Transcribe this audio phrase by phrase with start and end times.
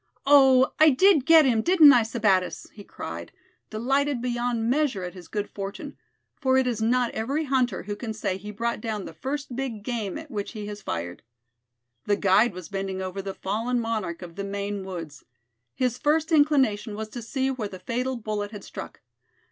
[0.25, 0.73] "Oh!
[0.79, 3.31] I did get him, didn't I, Sebattis?" he cried,
[3.69, 5.95] delighted beyond measure at his good fortune;
[6.35, 9.83] for it is not every hunter who can say he brought down the first big
[9.83, 11.21] game at which he has fired.
[12.05, 15.23] The guide was bending over the fallen monarch of the Maine woods.
[15.75, 19.01] His first inclination was to see where the fatal bullet had struck.